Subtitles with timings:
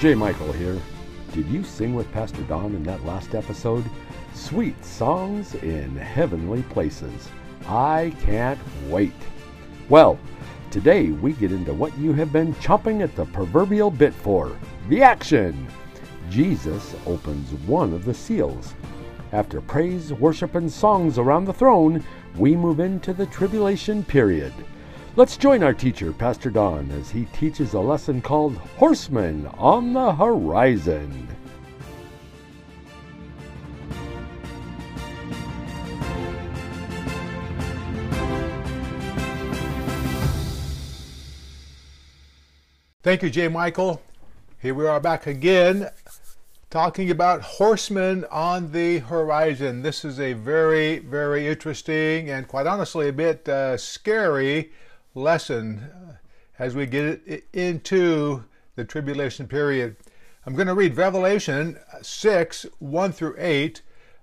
[0.00, 0.14] J.
[0.14, 0.80] Michael here.
[1.34, 3.84] Did you sing with Pastor Don in that last episode?
[4.32, 7.28] Sweet songs in heavenly places.
[7.68, 9.12] I can't wait.
[9.90, 10.18] Well,
[10.70, 14.56] today we get into what you have been chomping at the proverbial bit for
[14.88, 15.68] the action.
[16.30, 18.72] Jesus opens one of the seals.
[19.32, 22.02] After praise, worship, and songs around the throne,
[22.36, 24.54] we move into the tribulation period.
[25.16, 30.14] Let's join our teacher, Pastor Don, as he teaches a lesson called Horsemen on the
[30.14, 31.26] Horizon.
[43.02, 44.00] Thank you, Jay Michael.
[44.60, 45.90] Here we are back again
[46.70, 49.82] talking about horsemen on the horizon.
[49.82, 54.70] This is a very, very interesting and quite honestly a bit uh, scary
[55.14, 56.12] lesson uh,
[56.58, 58.44] as we get into
[58.76, 59.96] the tribulation period.
[60.46, 63.82] I'm going to read Revelation 6 1 through 8,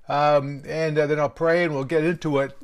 [0.10, 2.58] um, and uh, then I'll pray and we'll get into it.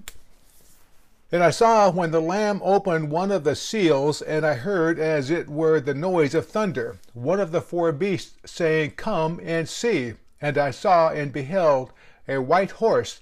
[1.31, 5.31] And I saw when the Lamb opened one of the seals, and I heard as
[5.31, 10.13] it were the noise of thunder, one of the four beasts saying, Come and see.
[10.39, 11.91] And I saw and beheld
[12.27, 13.21] a white horse,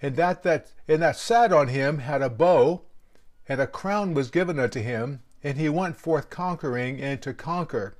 [0.00, 2.82] and that that and that sat on him had a bow,
[3.48, 7.96] and a crown was given unto him, and he went forth conquering and to conquer.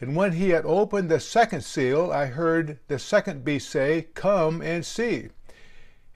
[0.00, 4.60] And when he had opened the second seal, I heard the second beast say, Come
[4.62, 5.28] and see.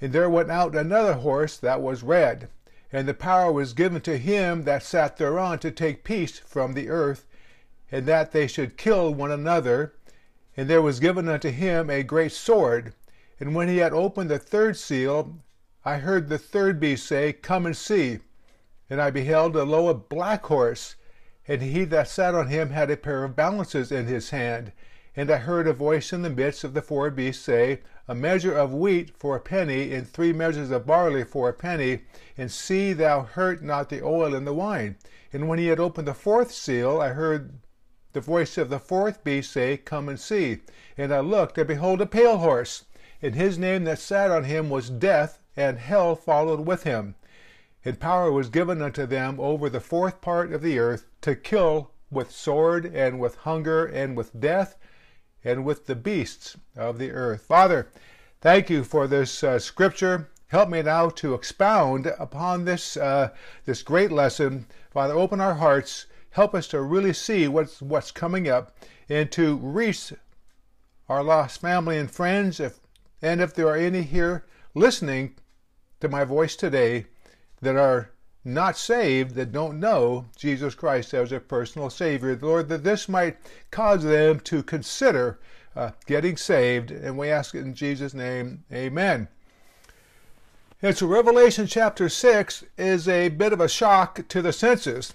[0.01, 2.49] And there went out another horse that was red
[2.93, 6.89] and the power was given to him that sat thereon to take peace from the
[6.89, 7.27] earth,
[7.93, 9.95] and that they should kill one another.
[10.57, 12.93] And there was given unto him a great sword.
[13.39, 15.39] And when he had opened the third seal,
[15.85, 18.19] I heard the third beast say, Come and see.
[18.91, 20.97] And I beheld a lo black horse,
[21.47, 24.73] and he that sat on him had a pair of balances in his hand.
[25.17, 28.57] And I heard a voice in the midst of the four beasts say, A measure
[28.57, 32.01] of wheat for a penny, and three measures of barley for a penny,
[32.37, 34.97] and see thou hurt not the oil and the wine.
[35.33, 37.61] And when he had opened the fourth seal, I heard
[38.13, 40.59] the voice of the fourth beast say, Come and see.
[40.99, 42.87] And I looked, and behold, a pale horse,
[43.23, 47.15] and his name that sat on him was Death, and hell followed with him.
[47.85, 51.93] And power was given unto them over the fourth part of the earth to kill
[52.11, 54.77] with sword, and with hunger, and with death,
[55.45, 57.43] and with the beasts of the earth.
[57.43, 57.89] Father,
[58.41, 60.29] thank you for this uh, scripture.
[60.49, 63.31] Help me now to expound upon this, uh,
[63.65, 64.67] this great lesson.
[64.91, 66.07] Father, open our hearts.
[66.31, 68.77] Help us to really see what's, what's coming up
[69.09, 70.13] and to reach
[71.09, 72.59] our lost family and friends.
[72.59, 72.81] If,
[73.23, 75.37] and if there are any here listening
[76.01, 77.07] to my voice today
[77.61, 78.11] that are
[78.45, 83.37] not saved, that don't know Jesus Christ as their personal Savior, Lord, that this might
[83.71, 85.39] cause them to consider
[85.77, 86.91] uh, getting saved.
[86.91, 88.65] And we ask it in Jesus' name.
[88.73, 89.29] Amen.
[90.83, 95.13] And so Revelation chapter 6 is a bit of a shock to the senses.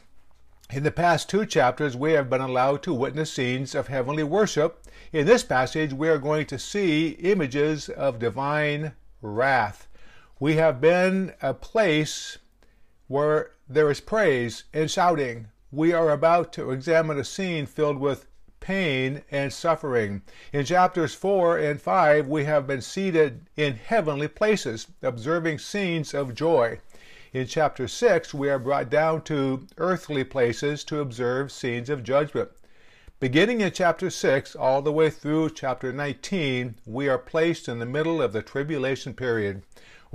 [0.72, 4.84] In the past two chapters, we have been allowed to witness scenes of heavenly worship.
[5.12, 9.88] In this passage, we are going to see images of divine wrath.
[10.40, 12.38] We have been a place
[13.08, 15.48] where there is praise and shouting.
[15.72, 18.28] We are about to examine a scene filled with
[18.66, 20.24] pain, and suffering.
[20.52, 26.34] In chapters 4 and 5, we have been seated in heavenly places, observing scenes of
[26.34, 26.80] joy.
[27.32, 32.50] In chapter 6, we are brought down to earthly places to observe scenes of judgment.
[33.20, 37.86] Beginning in chapter 6 all the way through chapter 19, we are placed in the
[37.86, 39.62] middle of the tribulation period,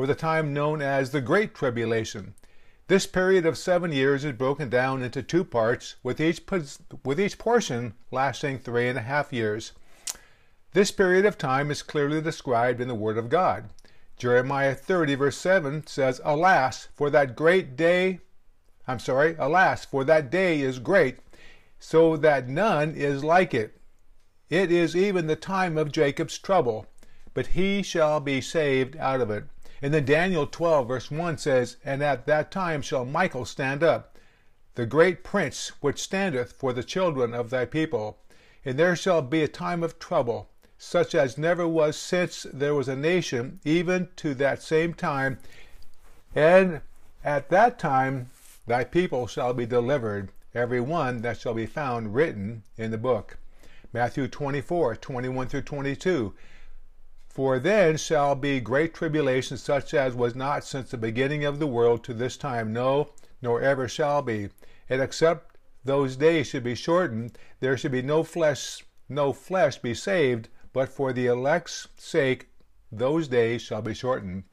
[0.00, 2.32] or the time known as the Great Tribulation.
[2.88, 6.40] This period of seven years is broken down into two parts, with each,
[7.04, 9.72] with each portion lasting three and a half years.
[10.72, 13.68] This period of time is clearly described in the Word of God.
[14.16, 18.20] Jeremiah 30, verse 7 says, Alas, for that great day,
[18.88, 21.18] I'm sorry, alas, for that day is great,
[21.78, 23.78] so that none is like it.
[24.48, 26.86] It is even the time of Jacob's trouble,
[27.34, 29.44] but he shall be saved out of it.
[29.82, 34.18] And then Daniel 12, verse 1 says, And at that time shall Michael stand up,
[34.74, 38.18] the great prince which standeth for the children of thy people.
[38.64, 42.88] And there shall be a time of trouble, such as never was since there was
[42.88, 45.38] a nation, even to that same time.
[46.34, 46.82] And
[47.24, 48.30] at that time
[48.66, 53.38] thy people shall be delivered, every one that shall be found written in the book.
[53.92, 56.34] Matthew 24, 21 through 22.
[57.30, 61.66] For then shall be great tribulation, such as was not since the beginning of the
[61.68, 63.10] world to this time, no,
[63.40, 64.48] nor ever shall be.
[64.88, 69.94] And except those days should be shortened, there should be no flesh no flesh be
[69.94, 72.48] saved, but for the elect's sake
[72.92, 74.44] those days shall be shortened.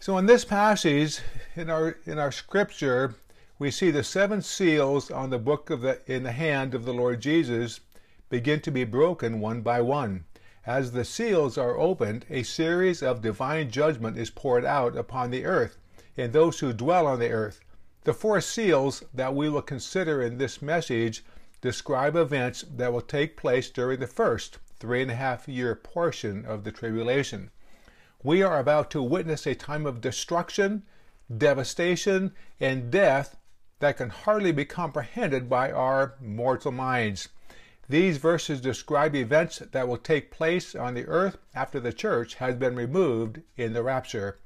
[0.00, 1.20] So in this passage
[1.56, 3.14] in our in our scripture,
[3.58, 6.94] we see the seven seals on the book of the in the hand of the
[6.94, 7.80] Lord Jesus
[8.28, 10.24] begin to be broken one by one.
[10.68, 15.46] As the seals are opened, a series of divine judgment is poured out upon the
[15.46, 15.78] earth
[16.14, 17.60] and those who dwell on the earth.
[18.04, 21.24] The four seals that we will consider in this message
[21.62, 26.44] describe events that will take place during the first three and a half year portion
[26.44, 27.50] of the tribulation.
[28.22, 30.82] We are about to witness a time of destruction,
[31.34, 33.38] devastation, and death
[33.78, 37.30] that can hardly be comprehended by our mortal minds.
[37.88, 42.54] These verses describe events that will take place on the earth after the church has
[42.54, 44.38] been removed in the rapture.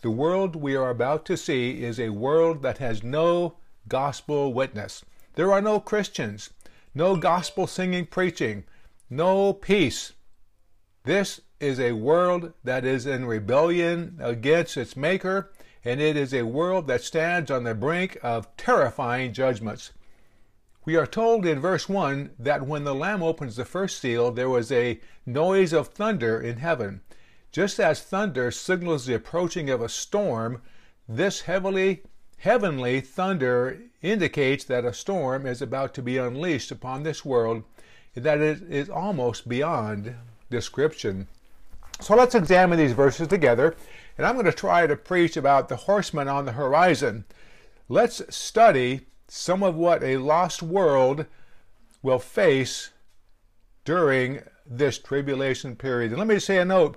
[0.00, 5.04] The world we are about to see is a world that has no gospel witness.
[5.34, 6.50] There are no Christians,
[6.92, 8.64] no gospel singing preaching,
[9.08, 10.14] no peace.
[11.04, 15.52] This is a world that is in rebellion against its Maker,
[15.84, 19.92] and it is a world that stands on the brink of terrifying judgments.
[20.86, 24.48] We are told in verse 1 that when the Lamb opens the first seal, there
[24.48, 27.02] was a noise of thunder in heaven.
[27.52, 30.62] Just as thunder signals the approaching of a storm,
[31.06, 32.02] this heavily,
[32.38, 37.62] heavenly thunder indicates that a storm is about to be unleashed upon this world,
[38.14, 40.14] and that it is almost beyond
[40.48, 41.28] description.
[42.00, 43.76] So let's examine these verses together,
[44.16, 47.26] and I'm going to try to preach about the horseman on the horizon.
[47.90, 51.24] Let's study some of what a lost world
[52.02, 52.90] will face
[53.84, 56.10] during this tribulation period.
[56.10, 56.96] And let me say a note.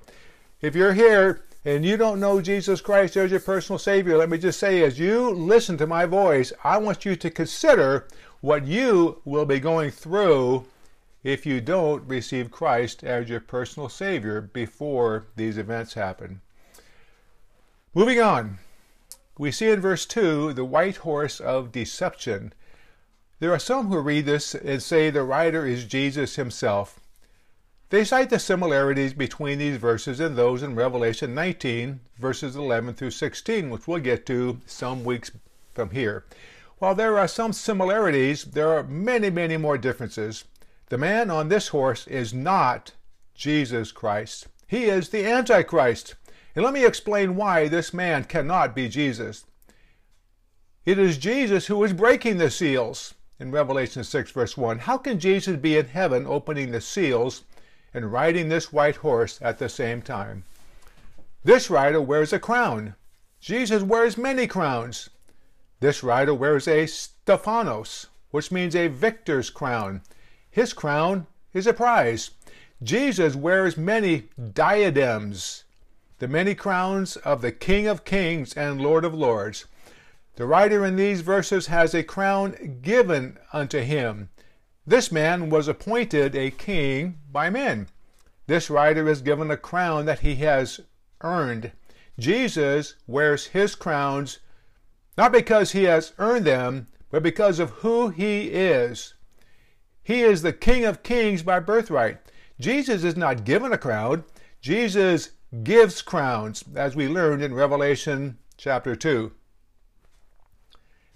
[0.60, 4.40] If you're here and you don't know Jesus Christ as your personal Savior, let me
[4.40, 8.08] just say as you listen to my voice, I want you to consider
[8.42, 10.66] what you will be going through
[11.24, 16.42] if you don't receive Christ as your personal Savior before these events happen.
[17.94, 18.58] Moving on,
[19.38, 22.54] we see in verse 2 the white horse of deception.
[23.40, 27.00] There are some who read this and say the rider is Jesus himself.
[27.90, 33.12] They cite the similarities between these verses and those in Revelation 19, verses 11 through
[33.12, 35.32] 16, which we'll get to some weeks
[35.74, 36.26] from here.
[36.80, 40.46] While there are some similarities, there are many, many more differences.
[40.90, 42.94] The man on this horse is not
[43.36, 44.48] Jesus Christ.
[44.68, 46.16] He is the Antichrist.
[46.56, 49.46] And let me explain why this man cannot be Jesus.
[50.86, 54.80] It is Jesus who is breaking the seals in Revelation 6, verse 1.
[54.80, 57.44] How can Jesus be in heaven opening the seals
[57.94, 60.44] and riding this white horse at the same time?
[61.44, 62.96] This rider wears a crown.
[63.40, 65.10] Jesus wears many crowns.
[65.80, 70.02] This rider wears a Stephanos, which means a victor's crown.
[70.50, 72.32] His crown is a prize.
[72.82, 75.63] Jesus wears many diadems,
[76.24, 79.66] the many crowns of the King of Kings and Lord of Lords.
[80.38, 84.30] The writer in these verses has a crown given unto him.
[84.88, 87.90] This man was appointed a king by men.
[88.48, 90.80] This writer is given a crown that he has
[91.20, 91.74] earned.
[92.18, 94.40] Jesus wears his crowns
[95.18, 99.14] not because he has earned them, but because of who he is.
[100.02, 102.20] He is the King of Kings by birthright.
[102.62, 104.24] Jesus is not given a crown.
[104.62, 109.32] Jesus gives crowns, as we learned in Revelation chapter 2.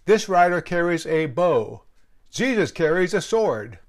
[0.05, 1.83] This rider carries a bow.
[2.29, 3.79] Jesus carries a sword.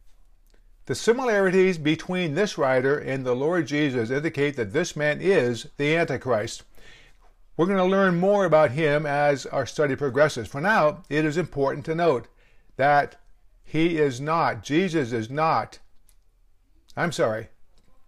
[0.87, 5.95] The similarities between this rider and the Lord Jesus indicate that this man is the
[5.95, 6.62] Antichrist.
[7.59, 10.49] We're going to learn more about him as our study progresses.
[10.49, 12.28] For now, it is important to note
[12.76, 13.17] that
[13.64, 15.78] he is not, Jesus is not,
[16.97, 17.49] I'm sorry,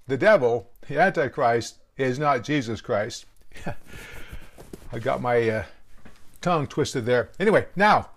[0.07, 3.27] the devil, the Antichrist, is not Jesus Christ.
[4.93, 5.65] I got my uh,
[6.41, 7.31] tongue twisted there.
[7.39, 8.11] Anyway, now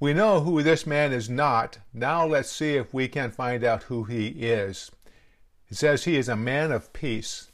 [0.00, 1.78] we know who this man is not.
[1.92, 4.90] Now let's see if we can find out who he is.
[5.68, 7.52] It says he is a man of peace.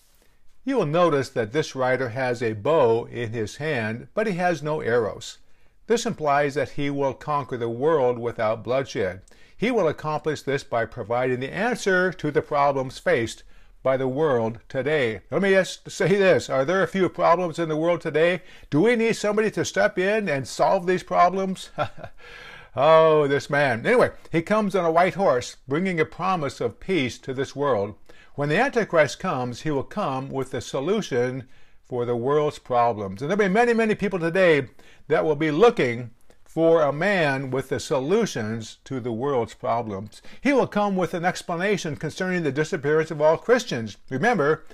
[0.64, 4.62] You will notice that this writer has a bow in his hand, but he has
[4.62, 5.38] no arrows.
[5.87, 9.23] This implies that he will conquer the world without bloodshed.
[9.57, 13.43] He will accomplish this by providing the answer to the problems faced
[13.88, 15.23] by the world today.
[15.30, 18.42] Let me just say this Are there a few problems in the world today?
[18.68, 21.71] Do we need somebody to step in and solve these problems?
[22.76, 23.87] oh, this man.
[23.87, 27.95] Anyway, he comes on a white horse, bringing a promise of peace to this world.
[28.35, 31.49] When the Antichrist comes, he will come with the solution
[31.87, 33.23] for the world's problems.
[33.23, 34.68] And there'll be many, many people today
[35.07, 36.11] that will be looking
[36.49, 40.23] for a man with the solutions to the world's problems.
[40.40, 43.99] He will come with an explanation concerning the disappearance of all Christians.
[44.09, 44.64] Remember,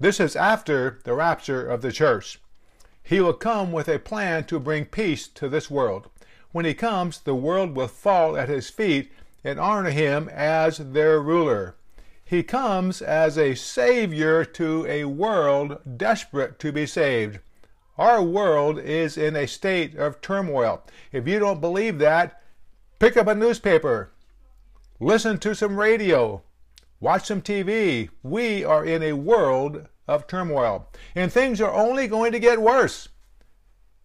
[0.00, 2.40] this is after the rapture of the church.
[3.04, 6.08] He will come with a plan to bring peace to this world.
[6.50, 9.12] When he comes, the world will fall at his feet
[9.44, 11.76] and honor him as their ruler.
[12.24, 17.38] He comes as a savior to a world desperate to be saved.
[17.98, 20.82] Our world is in a state of turmoil.
[21.12, 22.42] If you don't believe that,
[22.98, 24.12] pick up a newspaper,
[24.98, 26.42] listen to some radio,
[27.00, 28.08] watch some TV.
[28.22, 33.10] We are in a world of turmoil, and things are only going to get worse.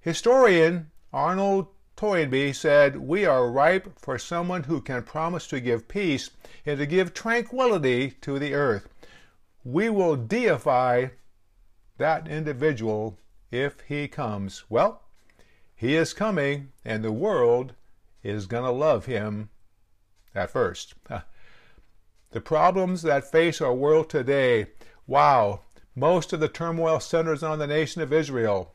[0.01, 6.29] Historian Arnold Toynbee said, We are ripe for someone who can promise to give peace
[6.65, 8.89] and to give tranquility to the earth.
[9.63, 11.07] We will deify
[11.97, 13.17] that individual
[13.51, 14.63] if he comes.
[14.69, 15.03] Well,
[15.75, 17.73] he is coming, and the world
[18.23, 19.49] is going to love him
[20.33, 20.95] at first.
[22.31, 24.67] The problems that face our world today,
[25.05, 25.61] wow,
[25.95, 28.73] most of the turmoil centers on the nation of Israel.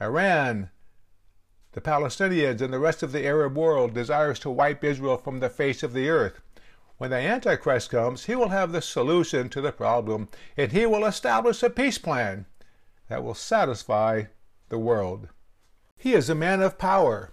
[0.00, 0.70] Iran,
[1.72, 5.50] the Palestinians, and the rest of the Arab world desires to wipe Israel from the
[5.50, 6.40] face of the earth.
[6.98, 11.04] When the Antichrist comes, he will have the solution to the problem, and he will
[11.04, 12.46] establish a peace plan
[13.12, 14.22] that will satisfy
[14.70, 15.28] the world.
[15.98, 17.30] He is a man of power.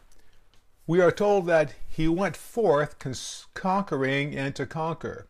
[0.86, 2.98] We are told that he went forth
[3.54, 5.30] conquering and to conquer.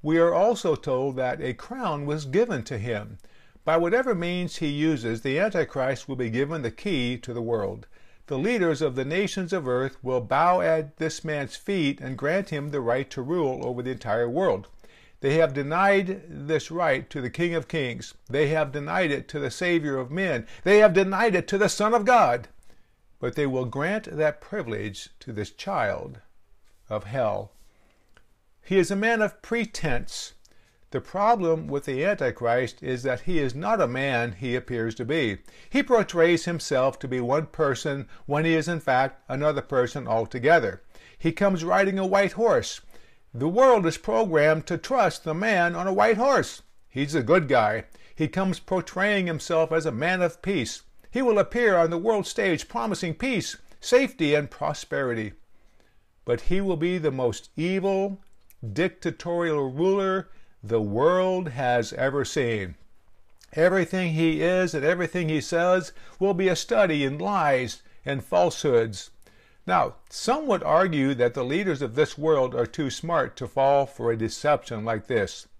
[0.00, 3.18] We are also told that a crown was given to him.
[3.64, 7.88] By whatever means he uses, the Antichrist will be given the key to the world.
[8.28, 12.50] The leaders of the nations of earth will bow at this man's feet and grant
[12.50, 14.68] him the right to rule over the entire world.
[15.20, 18.14] They have denied this right to the King of Kings.
[18.28, 20.46] They have denied it to the Savior of men.
[20.64, 22.48] They have denied it to the Son of God.
[23.18, 26.20] But they will grant that privilege to this child
[26.88, 27.52] of hell.
[28.62, 30.32] He is a man of pretense.
[30.90, 35.04] The problem with the Antichrist is that he is not a man he appears to
[35.04, 35.38] be.
[35.68, 40.82] He portrays himself to be one person when he is in fact another person altogether.
[41.18, 42.80] He comes riding a white horse.
[43.32, 46.62] The world is programmed to trust the man on a white horse.
[46.88, 47.84] He's a good guy.
[48.12, 50.82] He comes portraying himself as a man of peace.
[51.12, 55.34] He will appear on the world stage promising peace, safety, and prosperity.
[56.24, 58.18] But he will be the most evil,
[58.72, 60.28] dictatorial ruler
[60.60, 62.74] the world has ever seen.
[63.52, 69.10] Everything he is and everything he says will be a study in lies and falsehoods.
[69.70, 73.86] Now, some would argue that the leaders of this world are too smart to fall
[73.86, 75.46] for a deception like this.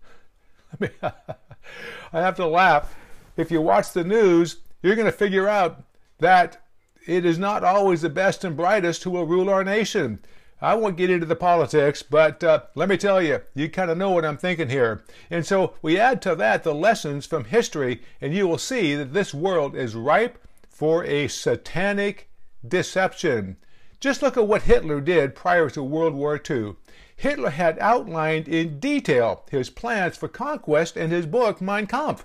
[0.83, 2.97] I have to laugh.
[3.37, 5.85] If you watch the news, you're going to figure out
[6.19, 6.61] that
[7.07, 10.19] it is not always the best and brightest who will rule our nation.
[10.61, 13.97] I won't get into the politics, but uh, let me tell you, you kind of
[13.97, 15.05] know what I'm thinking here.
[15.31, 19.13] And so we add to that the lessons from history, and you will see that
[19.13, 22.29] this world is ripe for a satanic
[22.67, 23.57] deception.
[24.01, 26.77] Just look at what Hitler did prior to World War II.
[27.15, 32.25] Hitler had outlined in detail his plans for conquest in his book Mein Kampf,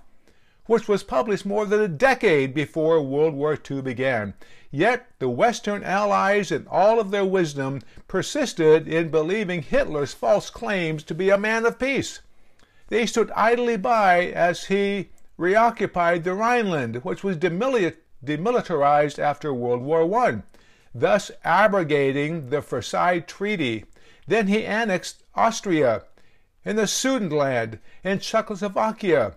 [0.68, 4.36] which was published more than a decade before World War II began.
[4.72, 11.04] Yet the Western Allies, in all of their wisdom, persisted in believing Hitler's false claims
[11.04, 12.22] to be a man of peace.
[12.88, 20.26] They stood idly by as he reoccupied the Rhineland, which was demilitarized after World War
[20.26, 20.42] I
[20.96, 23.84] thus abrogating the Versailles Treaty.
[24.28, 26.04] Then he annexed Austria
[26.64, 29.36] and the Sudetenland and Czechoslovakia.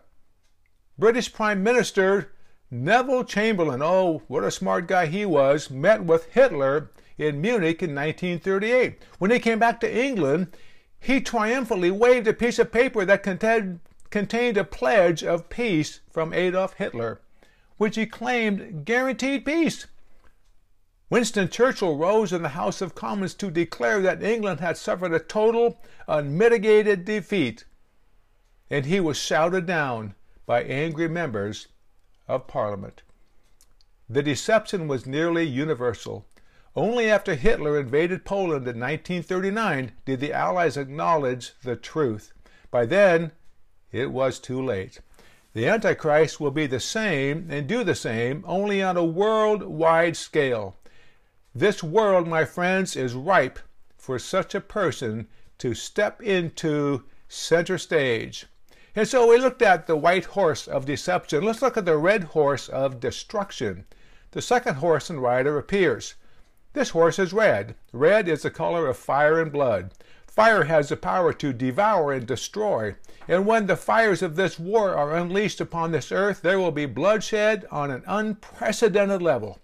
[0.97, 2.33] British Prime Minister
[2.71, 7.95] Neville Chamberlain, oh, what a smart guy he was, met with Hitler in Munich in
[7.95, 9.03] 1938.
[9.19, 10.57] When he came back to England,
[11.01, 16.33] he triumphantly waved a piece of paper that contained, contained a pledge of peace from
[16.33, 17.21] Adolf Hitler,
[17.79, 19.87] which he claimed guaranteed peace.
[21.11, 25.19] Winston Churchill rose in the House of Commons to declare that England had suffered a
[25.19, 27.65] total, unmitigated defeat,
[28.69, 31.69] and he was shouted down by angry members
[32.27, 33.03] of Parliament.
[34.07, 36.27] The deception was nearly universal.
[36.77, 42.35] Only after Hitler invaded Poland in 1939 did the Allies acknowledge the truth.
[42.71, 43.33] By then,
[43.93, 45.01] it was too late.
[45.55, 50.77] The Antichrist will be the same and do the same, only on a worldwide scale.
[51.59, 53.59] This world, my friends, is ripe
[53.97, 55.27] for such a person
[55.59, 58.47] to step into center stage.
[58.95, 61.43] And so we looked at the white horse of deception.
[61.43, 63.87] Let's look at the red horse of destruction.
[64.31, 66.15] The second horse and rider appears.
[66.75, 67.75] This horse is red.
[67.93, 69.91] Red is the color of fire and blood.
[70.29, 72.95] Fire has the power to devour and destroy.
[73.27, 76.87] And when the fires of this war are unleashed upon this earth, there will be
[76.87, 79.59] bloodshed on an unprecedented level.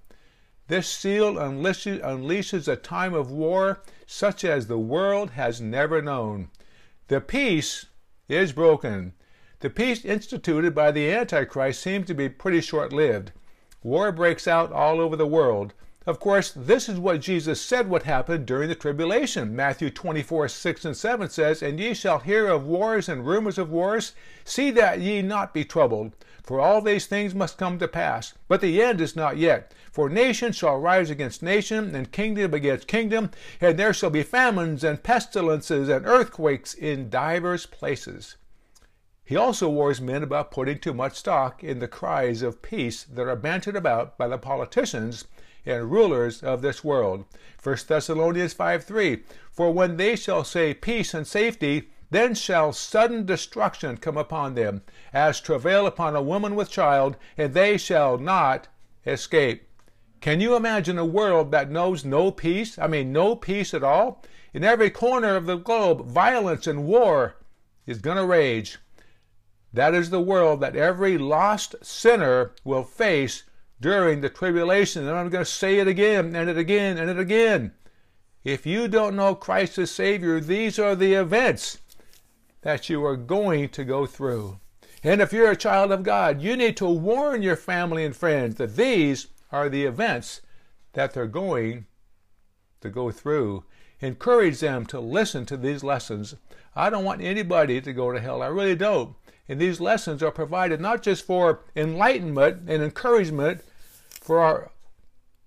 [0.67, 6.49] This seal unleashes a time of war such as the world has never known.
[7.09, 7.87] The peace
[8.29, 9.13] is broken.
[9.61, 13.33] The peace instituted by the Antichrist seems to be pretty short lived.
[13.83, 15.75] War breaks out all over the world.
[16.07, 19.57] Of course, this is what Jesus said would happen during the tribulation.
[19.57, 23.71] Matthew 24, 6 and 7 says, And ye shall hear of wars and rumors of
[23.71, 24.13] wars.
[24.45, 28.35] See that ye not be troubled, for all these things must come to pass.
[28.49, 29.73] But the end is not yet.
[29.93, 34.85] For nation shall rise against nation, and kingdom against kingdom, and there shall be famines
[34.85, 38.37] and pestilences and earthquakes in divers places.
[39.25, 43.27] He also warns men about putting too much stock in the cries of peace that
[43.27, 45.25] are bantered about by the politicians
[45.67, 47.25] and rulers of this world.
[47.63, 53.27] 1 Thessalonians 5 3 For when they shall say peace and safety, then shall sudden
[53.27, 58.69] destruction come upon them, as travail upon a woman with child, and they shall not
[59.07, 59.69] escape.
[60.21, 62.79] Can you imagine a world that knows no peace?
[62.79, 64.23] I mean, no peace at all?
[64.53, 67.37] In every corner of the globe, violence and war
[67.87, 68.79] is going to rage.
[69.73, 73.43] That is the world that every lost sinner will face
[73.85, 75.07] during the tribulation.
[75.07, 77.73] And I'm going to say it again and it again and it again.
[78.43, 81.81] If you don't know Christ as Savior, these are the events
[82.63, 84.59] that you are going to go through.
[85.03, 88.55] And if you're a child of God, you need to warn your family and friends
[88.55, 90.41] that these are the events
[90.95, 91.85] that they're going
[92.81, 93.65] to go through.
[94.01, 96.37] Encourage them to listen to these lessons.
[96.75, 98.41] I don't want anybody to go to hell.
[98.41, 99.15] I really don't.
[99.47, 103.61] And these lessons are provided not just for enlightenment and encouragement
[104.25, 104.71] for our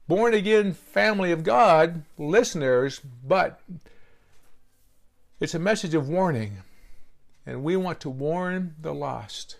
[0.08, 3.60] born again family of God listeners, but
[5.40, 6.58] it's a message of warning.
[7.44, 9.58] And we want to warn the lost.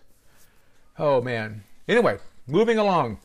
[0.98, 1.64] Oh man.
[1.88, 3.18] Anyway, moving along.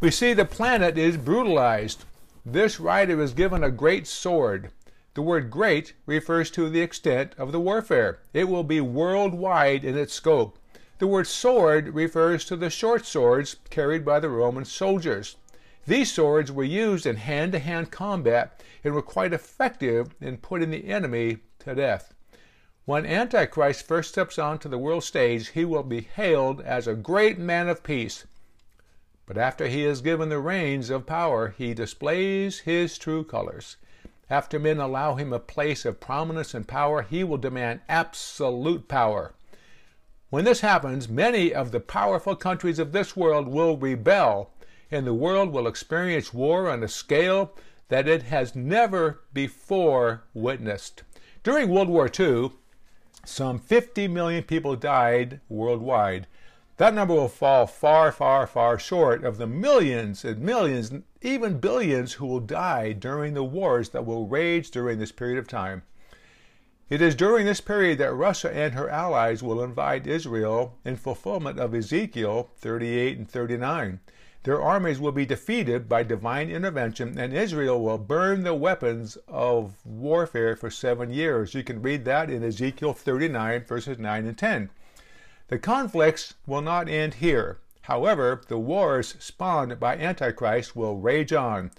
[0.00, 2.04] We see the planet is brutalized.
[2.44, 4.72] This writer is given a great sword.
[5.14, 8.18] The word great refers to the extent of the warfare.
[8.32, 10.58] It will be worldwide in its scope.
[11.00, 15.36] The word sword refers to the short swords carried by the Roman soldiers.
[15.86, 20.70] These swords were used in hand to hand combat and were quite effective in putting
[20.70, 22.12] the enemy to death.
[22.84, 27.38] When Antichrist first steps onto the world stage, he will be hailed as a great
[27.38, 28.26] man of peace.
[29.24, 33.78] But after he is given the reins of power, he displays his true colors.
[34.28, 39.32] After men allow him a place of prominence and power, he will demand absolute power.
[40.30, 44.52] When this happens, many of the powerful countries of this world will rebel,
[44.88, 47.52] and the world will experience war on a scale
[47.88, 51.02] that it has never before witnessed.
[51.42, 52.52] During World War II,
[53.24, 56.28] some 50 million people died worldwide.
[56.76, 62.14] That number will fall far, far, far short of the millions and millions, even billions,
[62.14, 65.82] who will die during the wars that will rage during this period of time.
[66.90, 71.60] It is during this period that Russia and her allies will invade Israel in fulfillment
[71.60, 74.00] of Ezekiel 38 and 39.
[74.42, 79.86] Their armies will be defeated by divine intervention, and Israel will burn the weapons of
[79.86, 81.54] warfare for seven years.
[81.54, 84.70] You can read that in Ezekiel 39, verses 9 and 10.
[85.46, 87.58] The conflicts will not end here.
[87.82, 91.70] However, the wars spawned by Antichrist will rage on,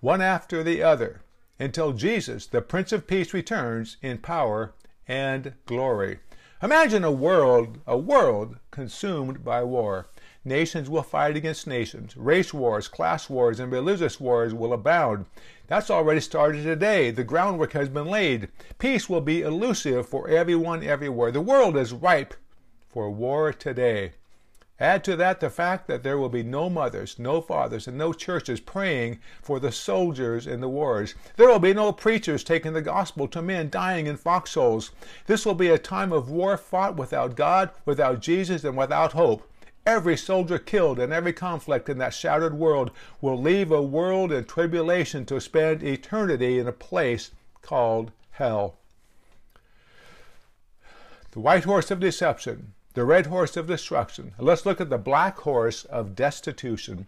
[0.00, 1.20] one after the other,
[1.58, 4.74] until Jesus, the Prince of Peace, returns in power
[5.06, 6.18] and glory.
[6.62, 10.06] Imagine a world, a world consumed by war.
[10.44, 12.16] Nations will fight against nations.
[12.16, 15.26] Race wars, class wars, and religious wars will abound.
[15.66, 17.10] That's already started today.
[17.10, 18.48] The groundwork has been laid.
[18.78, 21.30] Peace will be elusive for everyone everywhere.
[21.30, 22.34] The world is ripe
[22.88, 24.12] for war today.
[24.80, 28.12] Add to that the fact that there will be no mothers, no fathers, and no
[28.12, 31.14] churches praying for the soldiers in the wars.
[31.36, 34.90] There will be no preachers taking the gospel to men dying in foxholes.
[35.26, 39.48] This will be a time of war fought without God, without Jesus, and without hope.
[39.86, 44.44] Every soldier killed in every conflict in that shattered world will leave a world in
[44.44, 47.30] tribulation to spend eternity in a place
[47.62, 48.76] called hell.
[51.30, 54.32] The white horse of deception the red horse of destruction.
[54.38, 57.06] Let's look at the black horse of destitution.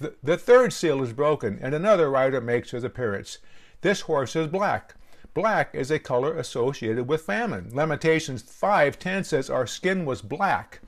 [0.00, 3.38] The, the third seal is broken, and another rider makes his appearance.
[3.80, 4.94] This horse is black.
[5.34, 7.70] Black is a color associated with famine.
[7.72, 10.80] Lamentations 5:10 says, Our skin was black,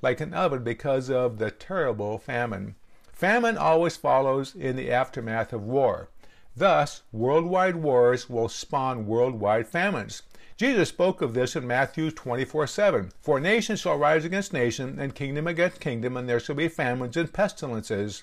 [0.00, 2.74] like an oven, because of the terrible famine.
[3.12, 6.08] Famine always follows in the aftermath of war.
[6.56, 10.22] Thus, worldwide wars will spawn worldwide famines.
[10.56, 13.10] Jesus spoke of this in Matthew 24 7.
[13.20, 17.16] For nation shall rise against nation, and kingdom against kingdom, and there shall be famines
[17.16, 18.22] and pestilences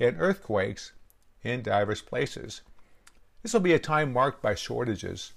[0.00, 0.90] and earthquakes
[1.44, 2.62] in divers places.
[3.42, 5.34] This will be a time marked by shortages.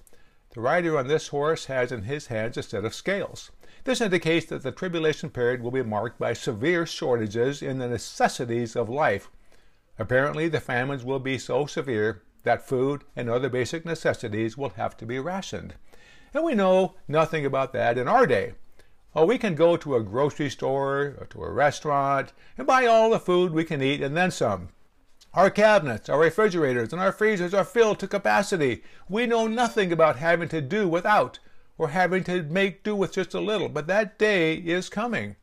[0.55, 3.51] The rider on this horse has in his hands a set of scales.
[3.83, 8.75] This indicates that the tribulation period will be marked by severe shortages in the necessities
[8.75, 9.29] of life.
[9.99, 14.97] Apparently, the famines will be so severe that food and other basic necessities will have
[14.97, 15.75] to be rationed.
[16.33, 18.53] And we know nothing about that in our day.
[19.13, 23.09] Oh, we can go to a grocery store or to a restaurant and buy all
[23.09, 24.69] the food we can eat and then some.
[25.33, 28.83] Our cabinets, our refrigerators, and our freezers are filled to capacity.
[29.09, 31.39] We know nothing about having to do without
[31.77, 35.35] or having to make do with just a little, but that day is coming.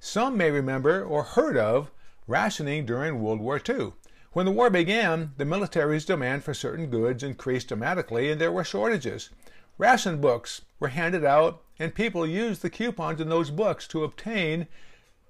[0.00, 1.90] Some may remember or heard of
[2.26, 3.92] rationing during World War II.
[4.32, 8.64] When the war began, the military's demand for certain goods increased dramatically and there were
[8.64, 9.30] shortages.
[9.78, 14.66] Ration books were handed out, and people used the coupons in those books to obtain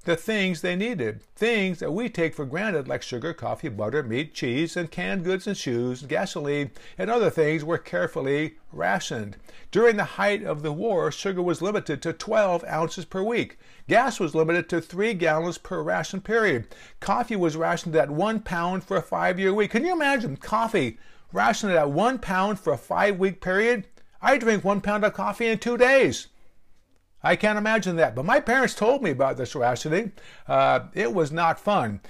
[0.06, 1.22] the things they needed.
[1.37, 5.46] Things that we take for granted, like sugar, coffee, butter, meat, cheese, and canned goods
[5.46, 9.37] and shoes, gasoline, and other things, were carefully rationed.
[9.70, 13.58] During the height of the war, sugar was limited to 12 ounces per week.
[13.87, 16.68] Gas was limited to three gallons per ration period.
[17.00, 19.72] Coffee was rationed at one pound for a five year week.
[19.72, 20.98] Can you imagine coffee
[21.34, 23.87] rationed at one pound for a five week period?
[24.20, 26.28] I drink one pound of coffee in two days.
[27.22, 28.14] I can't imagine that.
[28.14, 30.12] But my parents told me about this rationing.
[30.46, 32.00] Uh, it was not fun.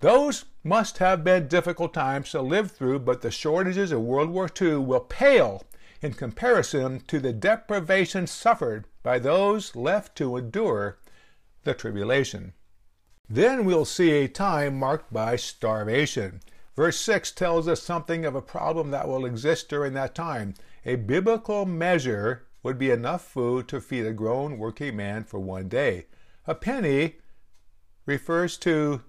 [0.00, 4.48] Those must have been difficult times to live through, but the shortages of World War
[4.60, 5.64] II will pale
[6.02, 10.98] in comparison to the deprivation suffered by those left to endure
[11.64, 12.52] the tribulation.
[13.28, 16.40] Then we'll see a time marked by starvation.
[16.76, 20.54] Verse 6 tells us something of a problem that will exist during that time.
[20.86, 25.68] A biblical measure would be enough food to feed a grown working man for one
[25.68, 26.06] day.
[26.46, 27.16] A penny
[28.04, 29.02] refers to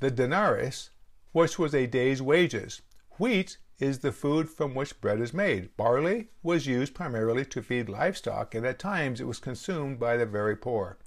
[0.00, 0.90] the denarius,
[1.32, 2.82] which was a day's wages.
[3.18, 5.76] Wheat is the food from which bread is made.
[5.76, 10.26] Barley was used primarily to feed livestock, and at times it was consumed by the
[10.26, 10.98] very poor.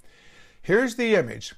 [0.62, 1.54] Here's the image.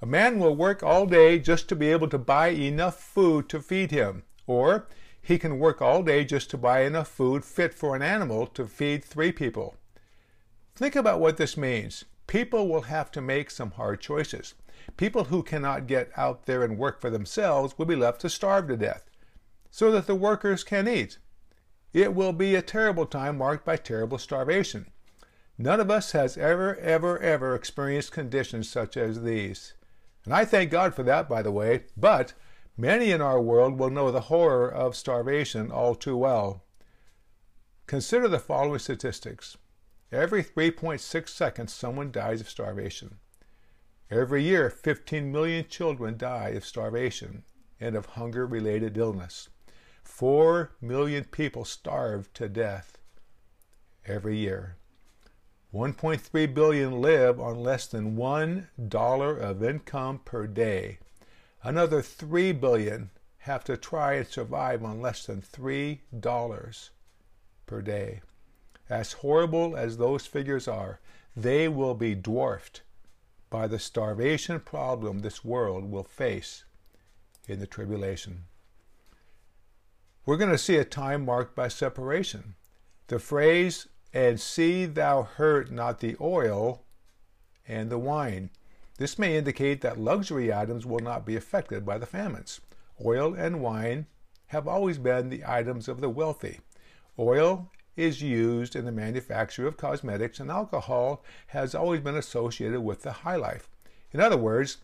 [0.00, 3.60] A man will work all day just to be able to buy enough food to
[3.60, 4.88] feed him, or
[5.26, 8.64] he can work all day just to buy enough food fit for an animal to
[8.64, 9.74] feed three people.
[10.76, 12.04] Think about what this means.
[12.28, 14.54] People will have to make some hard choices.
[14.96, 18.68] People who cannot get out there and work for themselves will be left to starve
[18.68, 19.10] to death
[19.68, 21.18] so that the workers can eat.
[21.92, 24.86] It will be a terrible time marked by terrible starvation.
[25.58, 29.74] None of us has ever, ever, ever experienced conditions such as these.
[30.24, 32.32] And I thank God for that, by the way, but
[32.78, 36.62] Many in our world will know the horror of starvation all too well.
[37.86, 39.56] Consider the following statistics.
[40.12, 43.16] Every 3.6 seconds, someone dies of starvation.
[44.10, 47.44] Every year, 15 million children die of starvation
[47.80, 49.48] and of hunger related illness.
[50.02, 52.98] 4 million people starve to death
[54.04, 54.76] every year.
[55.74, 60.98] 1.3 billion live on less than $1 of income per day.
[61.66, 66.90] Another 3 billion have to try and survive on less than $3
[67.66, 68.20] per day.
[68.88, 71.00] As horrible as those figures are,
[71.34, 72.82] they will be dwarfed
[73.50, 76.62] by the starvation problem this world will face
[77.48, 78.44] in the tribulation.
[80.24, 82.54] We're going to see a time marked by separation.
[83.08, 86.84] The phrase, and see thou hurt not the oil
[87.66, 88.50] and the wine,
[88.98, 92.60] this may indicate that luxury items will not be affected by the famines.
[93.04, 94.06] Oil and wine
[94.46, 96.60] have always been the items of the wealthy.
[97.18, 103.02] Oil is used in the manufacture of cosmetics, and alcohol has always been associated with
[103.02, 103.68] the high life.
[104.12, 104.78] In other words,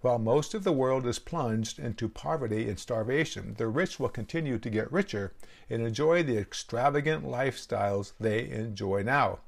[0.00, 4.58] while most of the world is plunged into poverty and starvation, the rich will continue
[4.58, 5.32] to get richer
[5.70, 9.40] and enjoy the extravagant lifestyles they enjoy now.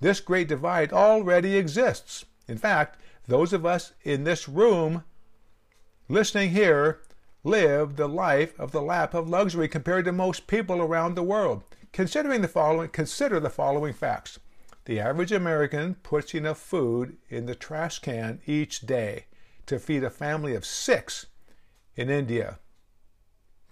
[0.00, 2.24] This great divide already exists.
[2.48, 5.04] In fact, those of us in this room
[6.08, 7.00] listening here
[7.42, 11.62] live the life of the lap of luxury compared to most people around the world.
[11.92, 14.38] Considering the following, consider the following facts.
[14.86, 19.26] The average American puts enough food in the trash can each day
[19.66, 21.26] to feed a family of six
[21.96, 22.58] in India.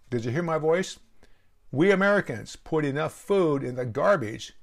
[0.09, 0.99] Did you hear my voice?
[1.71, 4.55] We Americans put enough food in the garbage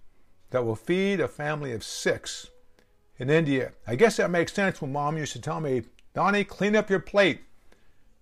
[0.52, 2.48] that will feed a family of six
[3.20, 3.74] in India.
[3.86, 7.00] I guess that makes sense when mom used to tell me, Donnie, clean up your
[7.00, 7.42] plate.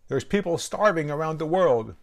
[0.07, 1.95] There's people starving around the world.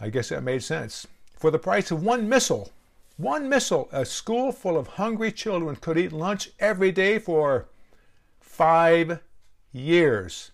[0.00, 1.06] I guess that made sense.
[1.38, 2.70] For the price of one missile,
[3.16, 7.68] one missile, a school full of hungry children could eat lunch every day for
[8.40, 9.20] five
[9.72, 10.50] years.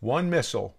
[0.00, 0.74] One missile.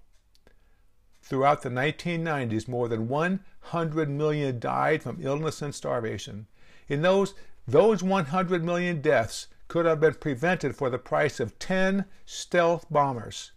[1.22, 6.48] Throughout the 1990s, more than 100 million died from illness and starvation.
[6.90, 7.34] In those,
[7.68, 13.52] those 100 million deaths could have been prevented for the price of 10 stealth bombers,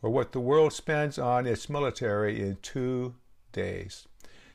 [0.00, 3.14] or what the world spends on its military in two
[3.52, 4.06] days.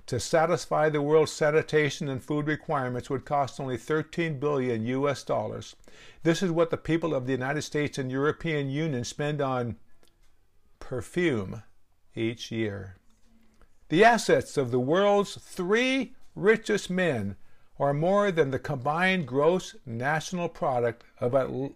[0.08, 5.76] To satisfy the world's sanitation and food requirements would cost only 13 billion US dollars.
[6.24, 9.78] This is what the people of the United States and European Union spend on
[10.80, 11.64] perfume
[12.16, 12.96] each year.
[13.90, 17.36] The assets of the world's three richest men
[17.82, 21.34] are more than the combined gross national product of,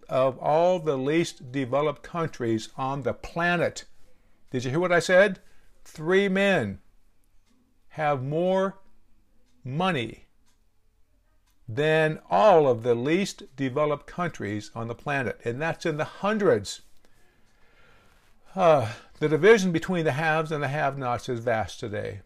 [0.08, 3.84] of all the least developed countries on the planet.
[4.52, 5.40] Did you hear what I said?
[5.82, 6.78] Three men
[7.88, 8.78] have more
[9.64, 10.26] money
[11.68, 16.82] than all of the least developed countries on the planet, and that's in the hundreds.
[18.54, 22.20] Uh, the division between the haves and the have nots is vast today.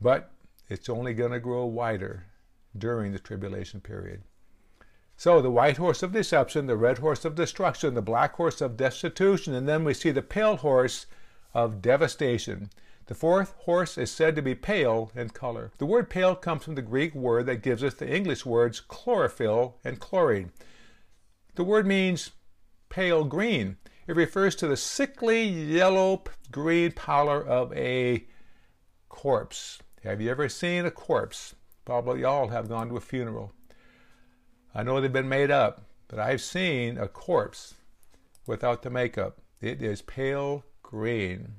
[0.00, 0.32] But
[0.70, 2.24] it's only going to grow wider
[2.78, 4.22] during the tribulation period.
[5.16, 8.76] So the white horse of deception, the red horse of destruction, the black horse of
[8.76, 11.04] destitution, and then we see the pale horse
[11.52, 12.70] of devastation.
[13.06, 15.72] The fourth horse is said to be pale in color.
[15.78, 19.76] The word pale comes from the Greek word that gives us the English words chlorophyll
[19.84, 20.52] and chlorine.
[21.56, 22.30] The word means
[22.88, 23.76] pale green.
[24.06, 28.24] It refers to the sickly yellow green pallor of a
[29.08, 29.80] corpse.
[30.02, 31.54] Have you ever seen a corpse?
[31.84, 33.52] Probably all have gone to a funeral.
[34.74, 37.74] I know they've been made up, but I've seen a corpse
[38.46, 39.42] without the makeup.
[39.60, 41.56] It is pale green.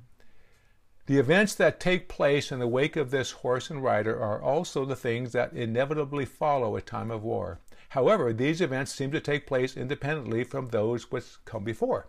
[1.06, 4.84] The events that take place in the wake of this horse and rider are also
[4.84, 7.60] the things that inevitably follow a time of war.
[7.90, 12.08] However, these events seem to take place independently from those which come before.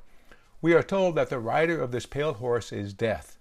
[0.64, 3.38] We are told that the rider of this pale horse is death.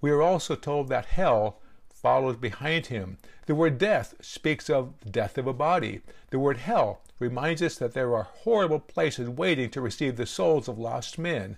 [0.00, 1.60] We are also told that hell
[2.02, 3.16] follows behind him.
[3.46, 6.00] The word death speaks of the death of a body.
[6.30, 10.68] The word hell reminds us that there are horrible places waiting to receive the souls
[10.68, 11.56] of lost men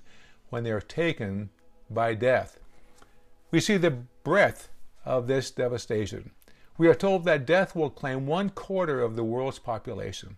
[0.50, 1.50] when they are taken
[1.90, 2.58] by death.
[3.50, 4.68] We see the breadth
[5.04, 6.32] of this devastation.
[6.76, 10.36] We are told that death will claim one quarter of the world's population.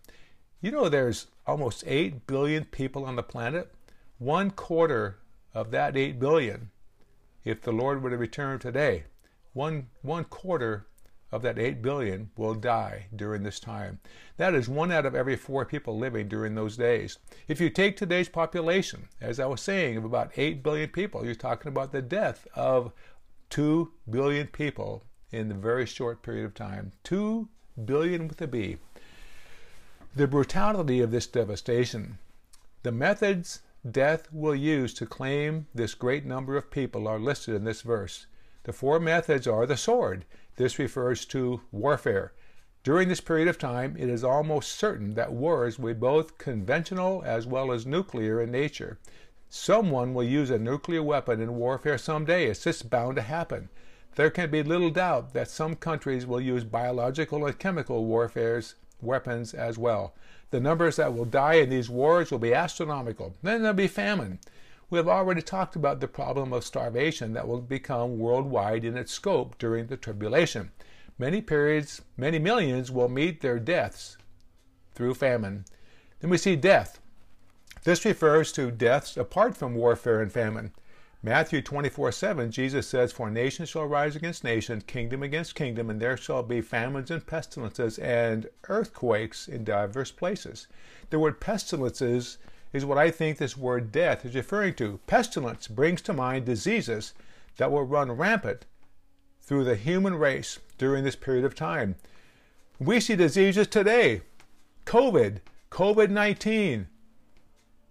[0.60, 3.72] You know, there's almost 8 billion people on the planet.
[4.18, 5.18] One quarter
[5.54, 6.70] of that 8 billion,
[7.44, 9.04] if the Lord were to return today,
[9.56, 10.86] one, one quarter
[11.32, 13.98] of that 8 billion will die during this time.
[14.36, 17.18] That is one out of every four people living during those days.
[17.48, 21.34] If you take today's population, as I was saying, of about 8 billion people, you're
[21.34, 22.92] talking about the death of
[23.48, 26.92] 2 billion people in a very short period of time.
[27.04, 27.48] 2
[27.84, 28.76] billion with a B.
[30.14, 32.18] The brutality of this devastation,
[32.82, 37.64] the methods death will use to claim this great number of people are listed in
[37.64, 38.26] this verse.
[38.66, 40.24] The four methods are the sword.
[40.56, 42.32] This refers to warfare.
[42.82, 47.22] During this period of time, it is almost certain that wars will be both conventional
[47.24, 48.98] as well as nuclear in nature.
[49.48, 52.46] Someone will use a nuclear weapon in warfare someday.
[52.46, 53.68] It's just bound to happen.
[54.16, 59.54] There can be little doubt that some countries will use biological and chemical warfare's weapons
[59.54, 60.12] as well.
[60.50, 63.36] The numbers that will die in these wars will be astronomical.
[63.44, 64.40] Then there'll be famine.
[64.88, 69.12] We have already talked about the problem of starvation that will become worldwide in its
[69.12, 70.70] scope during the tribulation.
[71.18, 74.16] Many periods, many millions will meet their deaths
[74.94, 75.64] through famine.
[76.20, 77.00] Then we see death.
[77.82, 80.72] This refers to deaths apart from warfare and famine.
[81.22, 86.00] Matthew 24 7, Jesus says, For nation shall rise against nation, kingdom against kingdom, and
[86.00, 90.68] there shall be famines and pestilences and earthquakes in divers places.
[91.10, 92.38] The word pestilences
[92.76, 95.00] is what I think this word death is referring to.
[95.06, 97.14] Pestilence brings to mind diseases
[97.56, 98.66] that will run rampant
[99.40, 101.96] through the human race during this period of time.
[102.78, 104.22] We see diseases today
[104.84, 105.38] COVID,
[105.70, 106.88] COVID 19.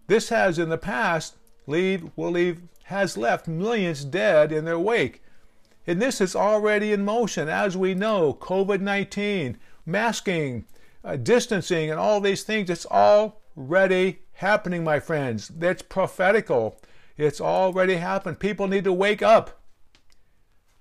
[0.06, 5.22] This has in the past leave, will leave, has left millions dead in their wake.
[5.86, 7.48] And this is already in motion.
[7.48, 10.64] As we know, COVID 19, masking,
[11.04, 15.48] uh, distancing, and all these things, it's already happening, my friends.
[15.48, 16.80] That's prophetical.
[17.16, 18.38] It's already happened.
[18.38, 19.60] People need to wake up.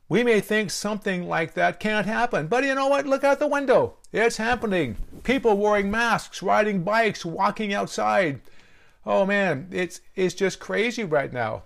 [0.07, 3.07] We may think something like that can't happen, but you know what?
[3.07, 3.95] Look out the window.
[4.13, 4.97] It's happening.
[5.23, 8.41] People wearing masks, riding bikes, walking outside.
[9.03, 11.63] Oh man, it's it's just crazy right now.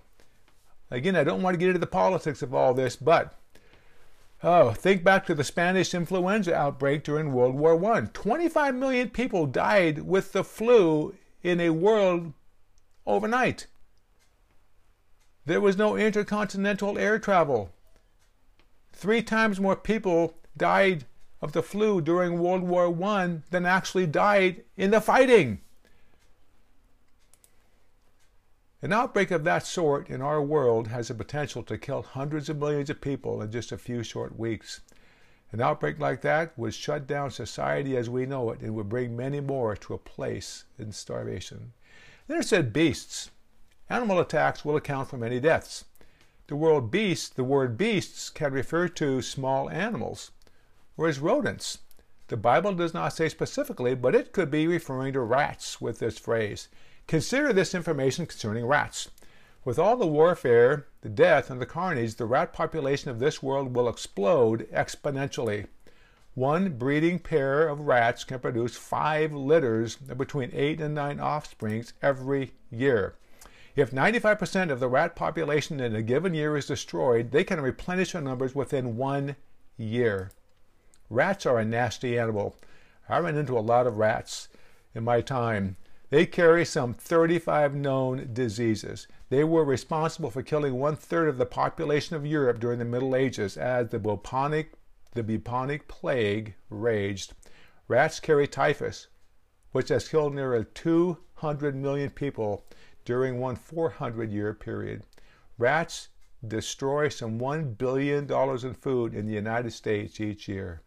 [0.89, 3.38] Again, I don't want to get into the politics of all this, but
[4.41, 8.02] oh, think back to the Spanish influenza outbreak during World War I.
[8.02, 12.34] 25 million people died with the flu in a world
[13.06, 13.67] overnight.
[15.45, 17.71] There was no intercontinental air travel.
[18.93, 21.06] Three times more people died
[21.41, 25.62] of the flu during World War I than actually died in the fighting.
[28.82, 32.58] An outbreak of that sort in our world has the potential to kill hundreds of
[32.58, 34.82] millions of people in just a few short weeks.
[35.51, 39.17] An outbreak like that would shut down society as we know it and would bring
[39.17, 41.73] many more to a place in starvation.
[42.27, 43.31] Then it said beasts.
[43.89, 45.85] Animal attacks will account for many deaths.
[46.47, 50.31] The word beasts, the word beasts can refer to small animals,
[50.95, 51.79] whereas rodents.
[52.27, 56.19] The Bible does not say specifically, but it could be referring to rats with this
[56.19, 56.67] phrase.
[57.07, 59.09] Consider this information concerning rats.
[59.65, 63.75] With all the warfare, the death, and the carnage, the rat population of this world
[63.75, 65.67] will explode exponentially.
[66.33, 71.93] One breeding pair of rats can produce five litters of between eight and nine offsprings
[72.01, 73.15] every year.
[73.75, 78.13] If 95% of the rat population in a given year is destroyed, they can replenish
[78.13, 79.35] their numbers within one
[79.77, 80.31] year.
[81.09, 82.55] Rats are a nasty animal.
[83.09, 84.47] I ran into a lot of rats
[84.95, 85.75] in my time.
[86.09, 89.07] They carry some 35 known diseases.
[89.29, 93.15] They were responsible for killing one third of the population of Europe during the Middle
[93.15, 94.73] Ages as the bubonic,
[95.13, 97.33] the bubonic plague raged.
[97.87, 99.07] Rats carry typhus,
[99.71, 102.65] which has killed nearly 200 million people
[103.05, 105.03] during one 400 year period.
[105.59, 106.07] Rats
[106.47, 110.81] destroy some $1 billion in food in the United States each year.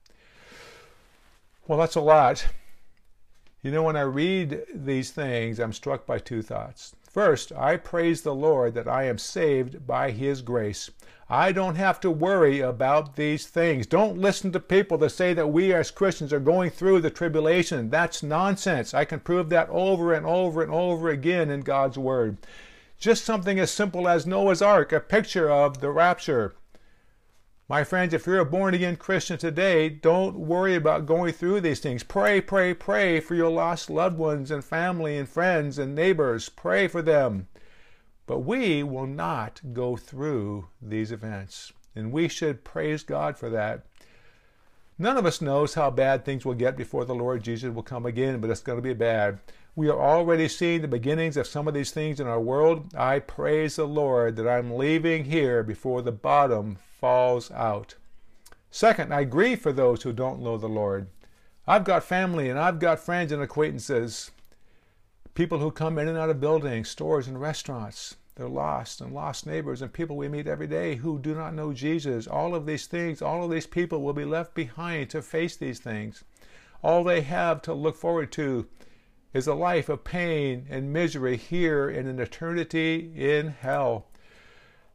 [1.69, 2.47] Well, that's a lot.
[3.63, 6.97] You know, when I read these things, I'm struck by two thoughts.
[7.13, 10.91] First, I praise the Lord that I am saved by His grace.
[11.29, 13.87] I don't have to worry about these things.
[13.87, 17.91] Don't listen to people that say that we as Christians are going through the tribulation.
[17.91, 18.95] That's nonsense.
[18.95, 22.39] I can prove that over and over and over again in God's Word.
[22.99, 26.55] Just something as simple as Noah's Ark, a picture of the rapture.
[27.69, 31.79] My friends, if you're a born again Christian today, don't worry about going through these
[31.79, 32.03] things.
[32.03, 36.49] Pray, pray, pray for your lost loved ones and family and friends and neighbors.
[36.49, 37.47] Pray for them.
[38.27, 41.73] But we will not go through these events.
[41.95, 43.87] And we should praise God for that.
[44.99, 48.07] None of us knows how bad things will get before the Lord Jesus will come
[48.07, 49.39] again, but it's going to be bad.
[49.77, 52.93] We are already seeing the beginnings of some of these things in our world.
[52.97, 57.97] I praise the Lord that I'm leaving here before the bottom falls out.
[58.71, 61.09] Second, I grieve for those who don't know the Lord.
[61.67, 64.31] I've got family and I've got friends and acquaintances,
[65.35, 68.15] people who come in and out of buildings, stores, and restaurants.
[68.37, 71.73] They're lost and lost neighbors and people we meet every day who do not know
[71.73, 72.29] Jesus.
[72.29, 75.81] All of these things, all of these people will be left behind to face these
[75.81, 76.23] things.
[76.85, 78.69] All they have to look forward to
[79.35, 84.07] is a life of pain and misery here in an eternity in hell.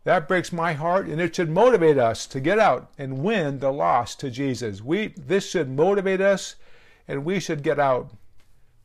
[0.08, 3.74] That breaks my heart, and it should motivate us to get out and win the
[3.74, 4.82] lost to Jesus.
[4.82, 6.56] We this should motivate us,
[7.10, 8.12] and we should get out.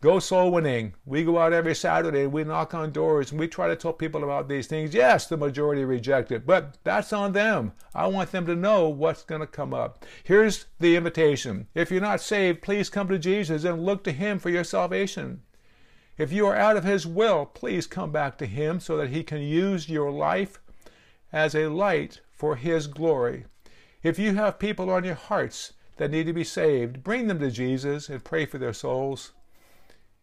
[0.01, 0.95] Go soul winning.
[1.07, 4.25] We go out every Saturday we knock on doors and we try to tell people
[4.25, 4.95] about these things.
[4.95, 7.71] Yes, the majority reject it, but that's on them.
[7.95, 10.05] I want them to know what's going to come up.
[10.25, 11.69] Here's the invitation.
[11.73, 15.43] If you're not saved, please come to Jesus and look to Him for your salvation.
[16.19, 19.23] If you are out of His will, please come back to Him so that He
[19.23, 20.59] can use your life
[21.33, 23.47] as a light for His glory.
[24.03, 27.51] If you have people on your hearts that need to be saved, bring them to
[27.51, 29.33] Jesus and pray for their souls.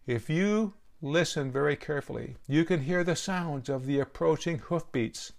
[0.06, 5.34] If you listen very carefully, you can hear the sounds of the approaching hoofbeats.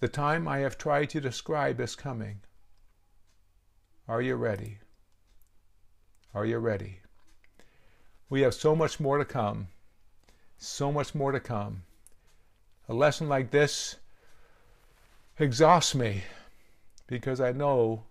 [0.00, 2.40] The time I have tried to describe is coming.
[4.06, 4.78] Are you ready?
[6.34, 7.00] Are you ready?
[8.28, 9.68] We have so much more to come.
[10.58, 11.84] So much more to come.
[12.88, 13.96] A lesson like this
[15.38, 16.22] exhausts me
[17.06, 18.04] because I know,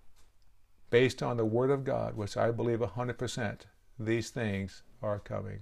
[0.89, 3.61] based on the Word of God, which I believe 100%,
[3.99, 5.61] these things are coming.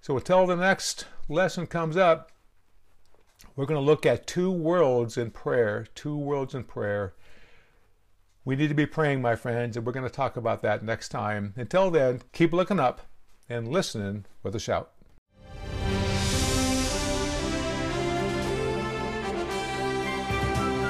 [0.00, 2.32] So until the next lesson comes up,
[3.54, 5.86] we're going to look at two worlds in prayer.
[5.94, 7.14] Two worlds in prayer.
[8.44, 11.08] We need to be praying, my friends, and we're going to talk about that next
[11.08, 11.54] time.
[11.56, 13.00] Until then, keep looking up
[13.48, 14.92] and listening with a shout.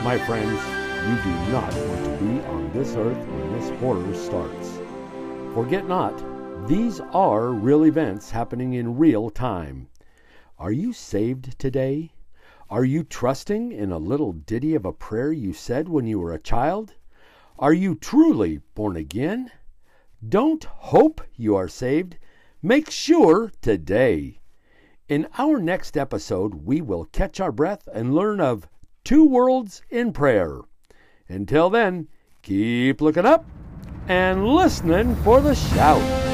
[0.06, 0.60] My friends,
[1.08, 4.78] you do not want to be on this earth when this horror starts.
[5.52, 6.14] Forget not,
[6.68, 9.88] these are real events happening in real time.
[10.60, 12.12] Are you saved today?
[12.70, 16.32] Are you trusting in a little ditty of a prayer you said when you were
[16.32, 16.94] a child?
[17.58, 19.50] Are you truly born again?
[20.26, 22.16] Don't hope you are saved.
[22.62, 24.38] Make sure today.
[25.08, 28.68] In our next episode, we will catch our breath and learn of
[29.06, 30.58] two worlds in prayer.
[31.28, 32.08] Until then,
[32.42, 33.46] keep looking up
[34.08, 36.25] and listening for the shout.